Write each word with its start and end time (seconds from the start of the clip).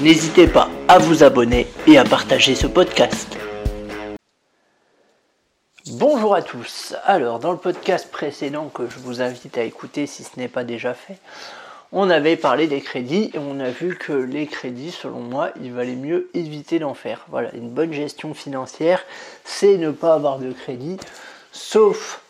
N'hésitez 0.00 0.48
pas 0.48 0.68
à 0.88 0.98
vous 0.98 1.22
abonner 1.22 1.68
et 1.86 1.98
à 1.98 2.04
partager 2.04 2.56
ce 2.56 2.66
podcast. 2.66 3.38
Bonjour 5.86 6.34
à 6.34 6.42
tous. 6.42 6.96
Alors, 7.04 7.38
dans 7.38 7.52
le 7.52 7.58
podcast 7.58 8.10
précédent 8.10 8.70
que 8.74 8.90
je 8.90 8.98
vous 8.98 9.22
invite 9.22 9.56
à 9.56 9.62
écouter 9.62 10.08
si 10.08 10.24
ce 10.24 10.30
n'est 10.36 10.48
pas 10.48 10.64
déjà 10.64 10.94
fait, 10.94 11.18
on 11.92 12.10
avait 12.10 12.36
parlé 12.36 12.66
des 12.66 12.80
crédits 12.80 13.30
et 13.34 13.38
on 13.38 13.60
a 13.60 13.70
vu 13.70 13.96
que 13.96 14.12
les 14.12 14.48
crédits, 14.48 14.90
selon 14.90 15.20
moi, 15.20 15.50
il 15.62 15.72
valait 15.72 15.94
mieux 15.94 16.28
éviter 16.34 16.80
d'en 16.80 16.94
faire. 16.94 17.24
Voilà, 17.28 17.54
une 17.54 17.70
bonne 17.70 17.92
gestion 17.92 18.34
financière, 18.34 19.04
c'est 19.44 19.76
ne 19.76 19.92
pas 19.92 20.14
avoir 20.14 20.40
de 20.40 20.50
crédit, 20.50 20.96
sauf 21.52 22.20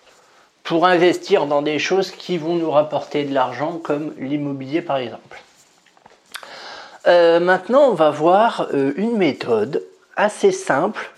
pour 0.65 0.85
investir 0.87 1.47
dans 1.47 1.63
des 1.63 1.79
choses 1.79 2.11
qui 2.11 2.37
vont 2.37 2.57
nous 2.57 2.71
rapporter 2.71 3.25
de 3.25 3.33
l'argent, 3.33 3.79
comme 3.83 4.13
l'immobilier 4.19 4.83
par 4.83 4.99
exemple. 4.99 5.41
Euh, 7.07 7.39
maintenant, 7.39 7.91
on 7.91 7.95
va 7.95 8.11
voir 8.11 8.69
euh, 8.73 8.93
une 8.97 9.19
méthode 9.19 9.83
assez 10.17 10.53
simple 10.53 11.11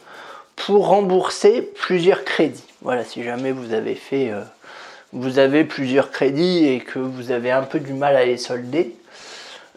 pour 0.56 0.88
rembourser 0.88 1.62
plusieurs 1.62 2.24
crédits. 2.24 2.65
Voilà, 2.82 3.04
si 3.04 3.23
jamais 3.23 3.52
vous 3.52 3.73
avez 3.73 3.95
fait, 3.95 4.30
euh, 4.30 4.40
vous 5.12 5.38
avez 5.38 5.62
plusieurs 5.62 6.10
crédits 6.10 6.66
et 6.66 6.80
que 6.80 6.98
vous 6.98 7.30
avez 7.30 7.52
un 7.52 7.62
peu 7.62 7.78
du 7.78 7.93
mal 7.93 8.16
à 8.16 8.24
les 8.24 8.37
solder, 8.37 8.96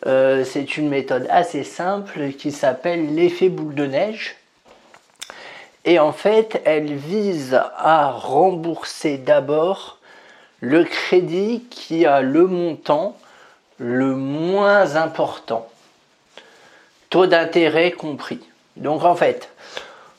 c'est 0.05 0.77
une 0.77 0.88
méthode 0.88 1.27
assez 1.29 1.66
simple 1.66 2.31
qui 2.31 2.53
s'appelle 2.53 3.16
l'effet 3.16 3.49
boule 3.49 3.75
de 3.75 3.85
neige. 3.85 4.38
Et 5.83 5.99
en 5.99 6.13
fait, 6.13 6.61
elle 6.63 6.94
vise 6.94 7.59
à 7.77 8.09
rembourser 8.09 9.17
d'abord 9.17 9.97
le 10.61 10.85
crédit 10.85 11.66
qui 11.69 12.05
a 12.05 12.21
le 12.21 12.47
montant 12.47 13.17
le 13.77 14.16
moins 14.16 14.95
important 14.95 15.67
taux 17.09 17.25
d'intérêt 17.25 17.91
compris. 17.91 18.39
Donc 18.77 19.03
en 19.03 19.15
fait, 19.15 19.49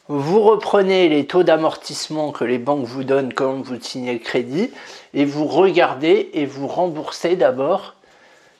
vous 0.09 0.41
reprenez 0.41 1.09
les 1.09 1.27
taux 1.27 1.45
d'amortissement 1.45 2.33
que 2.33 2.45
les 2.45 2.59
banques 2.59 2.85
vous 2.85 3.05
donnent 3.05 3.33
quand 3.33 3.63
vous 3.63 3.81
signez 3.81 4.13
le 4.13 4.19
crédit 4.19 4.71
et 5.15 5.25
vous 5.25 5.47
regardez 5.47 6.31
et 6.35 6.47
vous 6.47 6.67
remboursez 6.67 7.37
d'abord 7.37 7.95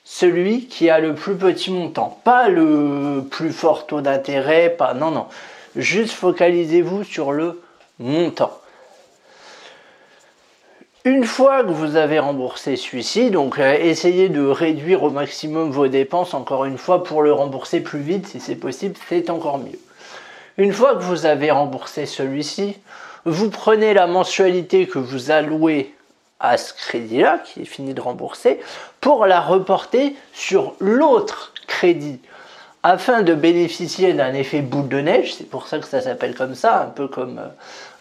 celui 0.03 0.67
qui 0.67 0.89
a 0.89 0.99
le 0.99 1.13
plus 1.13 1.35
petit 1.35 1.71
montant, 1.71 2.19
pas 2.23 2.47
le 2.47 3.23
plus 3.29 3.51
fort 3.51 3.85
taux 3.85 4.01
d'intérêt, 4.01 4.69
pas 4.69 4.93
non 4.93 5.11
non. 5.11 5.25
Juste 5.75 6.13
focalisez-vous 6.13 7.03
sur 7.03 7.31
le 7.31 7.61
montant. 7.99 8.57
Une 11.03 11.23
fois 11.23 11.63
que 11.63 11.71
vous 11.71 11.95
avez 11.95 12.19
remboursé 12.19 12.75
celui-ci, 12.75 13.31
donc 13.31 13.57
euh, 13.57 13.73
essayez 13.73 14.29
de 14.29 14.45
réduire 14.45 15.01
au 15.01 15.09
maximum 15.09 15.71
vos 15.71 15.87
dépenses, 15.87 16.35
encore 16.35 16.65
une 16.65 16.77
fois, 16.77 17.03
pour 17.03 17.23
le 17.23 17.33
rembourser 17.33 17.79
plus 17.79 18.01
vite, 18.01 18.27
si 18.27 18.39
c'est 18.39 18.55
possible, 18.55 18.93
c'est 19.09 19.31
encore 19.31 19.57
mieux. 19.57 19.79
Une 20.59 20.71
fois 20.71 20.93
que 20.93 21.01
vous 21.01 21.25
avez 21.25 21.49
remboursé 21.49 22.05
celui-ci, 22.05 22.77
vous 23.25 23.49
prenez 23.49 23.95
la 23.95 24.05
mensualité 24.05 24.85
que 24.85 24.99
vous 24.99 25.31
allouez 25.31 25.91
à 26.39 26.57
ce 26.57 26.71
crédit-là, 26.71 27.39
qui 27.39 27.61
est 27.63 27.65
fini 27.65 27.95
de 27.95 28.01
rembourser, 28.01 28.59
pour 28.99 29.25
la 29.25 29.41
reporter 29.41 30.15
sur 30.33 30.75
l'autre 30.79 31.51
crédit 31.65 32.19
afin 32.83 33.21
de 33.21 33.33
bénéficier 33.33 34.13
d'un 34.13 34.33
effet 34.33 34.61
boule 34.61 34.89
de 34.89 34.99
neige, 34.99 35.35
c'est 35.35 35.49
pour 35.49 35.67
ça 35.67 35.79
que 35.79 35.87
ça 35.87 36.01
s'appelle 36.01 36.35
comme 36.35 36.55
ça, 36.55 36.81
un 36.81 36.89
peu 36.89 37.07
comme 37.07 37.39
euh, 37.39 37.47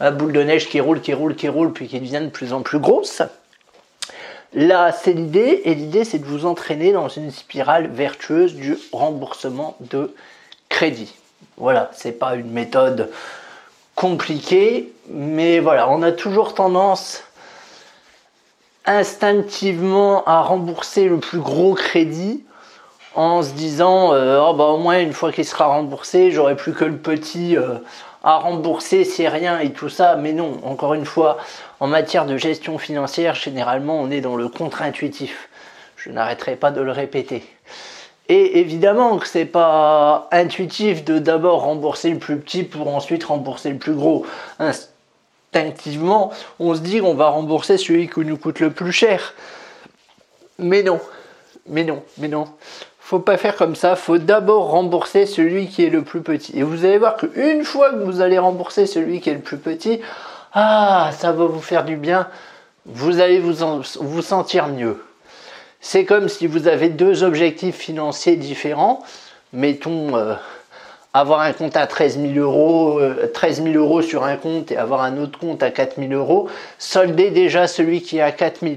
un 0.00 0.10
boule 0.10 0.32
de 0.32 0.42
neige 0.42 0.68
qui 0.68 0.80
roule, 0.80 1.00
qui 1.00 1.12
roule, 1.12 1.36
qui 1.36 1.48
roule, 1.48 1.72
puis 1.72 1.86
qui 1.86 2.00
devient 2.00 2.22
de 2.22 2.30
plus 2.30 2.52
en 2.52 2.62
plus 2.62 2.78
grosse. 2.78 3.22
Là, 4.54 4.92
c'est 4.92 5.12
l'idée, 5.12 5.62
et 5.64 5.74
l'idée, 5.74 6.04
c'est 6.04 6.18
de 6.18 6.24
vous 6.24 6.46
entraîner 6.46 6.92
dans 6.92 7.08
une 7.08 7.30
spirale 7.30 7.88
vertueuse 7.88 8.54
du 8.54 8.76
remboursement 8.92 9.76
de 9.80 10.14
crédit. 10.68 11.14
Voilà, 11.56 11.90
c'est 11.94 12.18
pas 12.18 12.34
une 12.34 12.50
méthode 12.50 13.10
compliquée, 13.94 14.92
mais 15.08 15.60
voilà, 15.60 15.90
on 15.90 16.02
a 16.02 16.10
toujours 16.10 16.54
tendance 16.54 17.22
instinctivement 18.86 20.24
à 20.24 20.40
rembourser 20.40 21.04
le 21.04 21.18
plus 21.18 21.38
gros 21.38 21.74
crédit 21.74 22.42
en 23.14 23.42
se 23.42 23.52
disant 23.52 24.12
euh, 24.12 24.40
oh, 24.40 24.54
bah, 24.54 24.64
au 24.64 24.78
moins 24.78 25.00
une 25.00 25.12
fois 25.12 25.32
qu'il 25.32 25.44
sera 25.44 25.66
remboursé, 25.66 26.30
j'aurai 26.30 26.56
plus 26.56 26.72
que 26.72 26.84
le 26.84 26.96
petit 26.96 27.56
euh, 27.56 27.78
à 28.22 28.36
rembourser, 28.36 29.04
c'est 29.04 29.28
rien 29.28 29.58
et 29.58 29.72
tout 29.72 29.88
ça. 29.88 30.16
Mais 30.16 30.32
non, 30.32 30.60
encore 30.64 30.94
une 30.94 31.06
fois, 31.06 31.38
en 31.80 31.86
matière 31.86 32.26
de 32.26 32.36
gestion 32.36 32.78
financière, 32.78 33.34
généralement 33.34 33.98
on 34.00 34.10
est 34.10 34.20
dans 34.20 34.36
le 34.36 34.48
contre-intuitif. 34.48 35.48
Je 35.96 36.10
n'arrêterai 36.10 36.56
pas 36.56 36.70
de 36.70 36.80
le 36.80 36.92
répéter. 36.92 37.44
Et 38.28 38.60
évidemment 38.60 39.18
que 39.18 39.26
c'est 39.26 39.44
pas 39.44 40.28
intuitif 40.30 41.04
de 41.04 41.18
d'abord 41.18 41.62
rembourser 41.62 42.10
le 42.10 42.18
plus 42.18 42.38
petit 42.38 42.62
pour 42.62 42.94
ensuite 42.94 43.24
rembourser 43.24 43.70
le 43.70 43.78
plus 43.78 43.94
gros. 43.94 44.24
Instinctivement, 44.60 46.30
on 46.60 46.74
se 46.74 46.80
dit 46.80 47.00
qu'on 47.00 47.14
va 47.14 47.28
rembourser 47.30 47.76
celui 47.76 48.08
qui 48.08 48.20
nous 48.20 48.36
coûte 48.36 48.60
le 48.60 48.70
plus 48.70 48.92
cher. 48.92 49.34
Mais 50.60 50.84
non, 50.84 51.00
mais 51.66 51.82
non, 51.82 52.04
mais 52.18 52.28
non 52.28 52.46
faut 53.10 53.18
pas 53.18 53.38
faire 53.38 53.56
comme 53.56 53.74
ça, 53.74 53.96
faut 53.96 54.18
d'abord 54.18 54.70
rembourser 54.70 55.26
celui 55.26 55.66
qui 55.66 55.84
est 55.84 55.90
le 55.90 56.02
plus 56.02 56.20
petit. 56.20 56.56
Et 56.56 56.62
vous 56.62 56.84
allez 56.84 56.96
voir 56.96 57.16
qu'une 57.16 57.64
fois 57.64 57.90
que 57.90 58.04
vous 58.04 58.20
allez 58.20 58.38
rembourser 58.38 58.86
celui 58.86 59.20
qui 59.20 59.30
est 59.30 59.34
le 59.34 59.40
plus 59.40 59.56
petit, 59.56 59.98
ah, 60.52 61.10
ça 61.18 61.32
va 61.32 61.46
vous 61.46 61.60
faire 61.60 61.84
du 61.84 61.96
bien, 61.96 62.28
vous 62.86 63.18
allez 63.18 63.40
vous, 63.40 63.82
vous 63.98 64.22
sentir 64.22 64.68
mieux. 64.68 65.02
C'est 65.80 66.04
comme 66.04 66.28
si 66.28 66.46
vous 66.46 66.68
avez 66.68 66.88
deux 66.88 67.24
objectifs 67.24 67.74
financiers 67.74 68.36
différents, 68.36 69.02
mettons 69.52 70.16
euh, 70.16 70.34
avoir 71.12 71.40
un 71.40 71.52
compte 71.52 71.76
à 71.76 71.88
13 71.88 72.16
000 72.16 72.34
euros, 72.34 73.00
13 73.34 73.58
euh, 73.58 73.72
000 73.72 73.76
euros 73.76 74.02
sur 74.02 74.22
un 74.22 74.36
compte 74.36 74.70
et 74.70 74.76
avoir 74.76 75.02
un 75.02 75.18
autre 75.18 75.36
compte 75.36 75.64
à 75.64 75.72
4 75.72 75.96
000 75.98 76.12
euros, 76.12 76.48
soldez 76.78 77.32
déjà 77.32 77.66
celui 77.66 78.02
qui 78.02 78.18
est 78.18 78.22
à 78.22 78.30
4 78.30 78.60
000. 78.60 78.74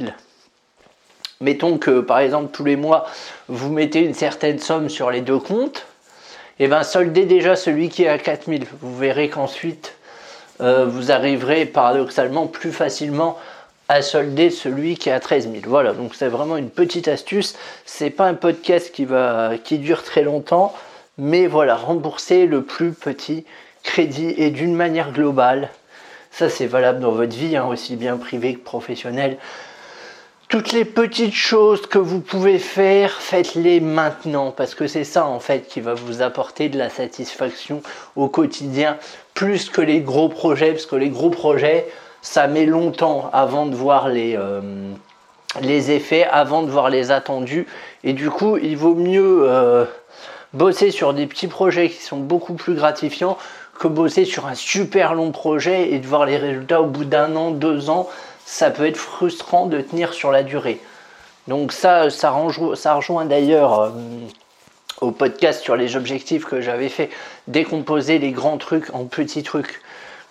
Mettons 1.43 1.77
que 1.77 1.99
par 1.99 2.19
exemple 2.19 2.51
tous 2.53 2.63
les 2.63 2.77
mois 2.77 3.05
vous 3.49 3.69
mettez 3.69 3.99
une 3.99 4.13
certaine 4.13 4.59
somme 4.59 4.87
sur 4.87 5.11
les 5.11 5.19
deux 5.19 5.39
comptes, 5.39 5.85
et 6.57 6.65
eh 6.65 6.67
bien 6.67 6.83
soldez 6.83 7.25
déjà 7.25 7.57
celui 7.57 7.89
qui 7.89 8.03
est 8.03 8.07
à 8.07 8.17
4000. 8.17 8.65
Vous 8.79 8.95
verrez 8.97 9.27
qu'ensuite 9.27 9.95
euh, 10.61 10.85
vous 10.85 11.11
arriverez 11.11 11.65
paradoxalement 11.65 12.47
plus 12.47 12.71
facilement 12.71 13.37
à 13.89 14.01
solder 14.01 14.51
celui 14.51 14.95
qui 14.95 15.09
est 15.09 15.11
à 15.11 15.19
13 15.19 15.51
000. 15.51 15.63
Voilà, 15.67 15.91
donc 15.91 16.15
c'est 16.15 16.29
vraiment 16.29 16.55
une 16.55 16.69
petite 16.69 17.09
astuce. 17.09 17.57
C'est 17.85 18.09
pas 18.09 18.25
un 18.27 18.35
podcast 18.35 18.93
qui 18.93 19.03
va 19.03 19.57
qui 19.61 19.79
dure 19.79 20.03
très 20.03 20.23
longtemps, 20.23 20.73
mais 21.17 21.47
voilà, 21.47 21.75
rembourser 21.75 22.45
le 22.45 22.61
plus 22.61 22.93
petit 22.93 23.43
crédit 23.83 24.33
et 24.37 24.49
d'une 24.49 24.75
manière 24.75 25.11
globale. 25.11 25.71
Ça 26.31 26.47
c'est 26.47 26.67
valable 26.67 27.01
dans 27.01 27.11
votre 27.11 27.35
vie, 27.35 27.57
hein, 27.57 27.65
aussi 27.65 27.97
bien 27.97 28.15
privée 28.15 28.53
que 28.53 28.63
professionnelle 28.63 29.37
toutes 30.53 30.72
les 30.72 30.86
petites 30.86 31.34
choses 31.34 31.88
que 31.88 31.97
vous 31.97 32.19
pouvez 32.19 32.59
faire, 32.59 33.14
faites-les 33.14 33.80
maintenant 33.80 34.52
parce 34.52 34.75
que 34.75 34.86
c'est 34.86 35.03
ça 35.03 35.25
en 35.25 35.40
fait 35.40 35.68
qui 35.68 35.81
va 35.81 35.96
vous 35.96 36.22
apporter 36.22 36.69
de 36.69 36.78
la 36.78 36.91
satisfaction 36.91 37.82
au 38.16 38.28
quotidien 38.28 38.97
plus 39.34 39.72
que 39.72 39.82
les 39.82 40.02
gros 40.02 40.29
projets 40.29 40.73
parce 40.73 40.85
que 40.85 40.96
les 40.96 41.09
gros 41.09 41.32
projets 41.32 41.88
ça 42.22 42.46
met 42.46 42.67
longtemps 42.67 43.32
avant 43.34 43.66
de 43.66 43.73
voir 43.73 44.09
les, 44.09 44.35
euh, 44.38 44.61
effets, 45.64 46.23
avant 46.26 46.61
de 46.61 46.70
voir 46.70 46.91
les 46.91 47.09
attendus. 47.09 47.66
Et 48.03 48.14
du 48.14 48.29
coup 48.29 48.58
il 48.58 48.78
vaut 48.78 48.94
mieux 48.94 49.49
euh, 49.49 49.85
bosser 50.53 50.91
sur 50.91 51.16
des 51.16 51.26
petits 51.26 51.47
projets 51.47 51.90
qui 51.90 52.03
sont 52.03 52.20
beaucoup 52.20 52.53
plus 52.53 52.76
gratifiants 52.76 53.40
que 53.79 53.88
bosser 53.88 54.23
sur 54.23 54.46
un 54.46 54.53
super 54.53 55.16
long 55.16 55.32
projet 55.32 55.94
et 55.94 55.97
de 55.97 56.06
voir 56.06 56.28
les 56.28 56.38
résultats 56.38 56.84
au 56.84 56.85
bout 56.85 57.06
d'un 57.06 57.35
an, 57.35 57.49
deux 57.49 57.90
ans 57.90 58.08
ça 58.45 58.72
peut 58.72 58.85
être 58.85 58.97
frustrant 58.97 59.67
de 59.67 59.81
tenir 59.81 60.13
sur 60.13 60.31
la 60.31 60.43
durée. 60.43 60.81
Donc 61.47 61.72
ça, 61.72 62.09
ça, 62.09 62.31
rejoint, 62.31 63.25
d'ailleurs 63.25 63.79
euh, 63.79 63.90
au 65.01 65.11
podcast 65.11 65.61
sur 65.61 65.75
les 65.75 65.95
objectifs 65.95 66.45
que 66.45 66.61
j'avais 66.61 66.90
fait, 66.90 67.09
décomposer 67.47 68.19
les 68.19 68.31
grands 68.31 68.57
trucs 68.57 68.93
en 68.93 69.05
petits 69.05 69.43
trucs. 69.43 69.81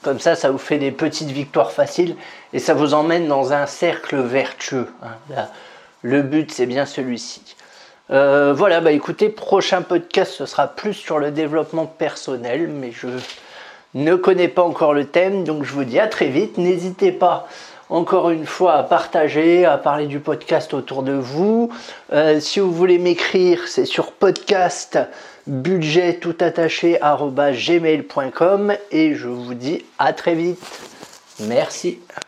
Comme 0.03 0.19
ça, 0.19 0.35
ça 0.35 0.51
vous 0.51 0.59
fait 0.59 0.79
des 0.79 0.91
petites 0.91 1.31
victoires 1.31 1.71
faciles 1.71 2.17
et 2.53 2.59
ça 2.59 2.75
vous 2.75 2.95
emmène 2.95 3.29
dans 3.29 3.53
un 3.53 3.67
cercle 3.67 4.17
vertueux. 4.17 4.89
Hein. 5.03 5.47
le 6.03 6.23
but, 6.23 6.51
c'est 6.51 6.67
bien 6.67 6.87
celui-ci. 6.87 7.43
Euh, 8.11 8.53
voilà, 8.53 8.81
bah 8.81 8.93
écoutez, 8.93 9.29
prochain 9.29 9.81
podcast, 9.81 10.33
ce 10.33 10.47
sera 10.47 10.67
plus 10.67 10.95
sur 10.95 11.19
le 11.19 11.31
développement 11.31 11.87
personnel, 11.87 12.69
mais 12.69 12.91
je 12.91 13.09
ne 13.95 14.17
connais 14.17 14.49
pas 14.49 14.63
encore 14.63 14.93
le 14.93 15.07
thème, 15.07 15.45
donc 15.45 15.65
je 15.65 15.73
vous 15.73 15.85
dis 15.85 16.01
à 16.01 16.09
très 16.09 16.29
vite. 16.29 16.59
N'hésitez 16.59 17.13
pas 17.13 17.47
encore 17.93 18.31
une 18.31 18.47
fois 18.47 18.75
à 18.75 18.83
partager, 18.83 19.67
à 19.67 19.77
parler 19.77 20.07
du 20.07 20.19
podcast 20.19 20.73
autour 20.73 21.03
de 21.03 21.13
vous. 21.13 21.71
Euh, 22.13 22.41
si 22.41 22.59
vous 22.59 22.73
voulez 22.73 22.99
m'écrire, 22.99 23.69
c'est 23.69 23.85
sur 23.85 24.13
podcast 24.13 24.99
budget 25.47 26.15
tout 26.15 26.37
et 28.91 29.15
je 29.15 29.29
vous 29.29 29.55
dis 29.55 29.85
à 29.99 30.15
très 30.15 30.35
vite. 30.35 30.59
Merci. 31.41 31.99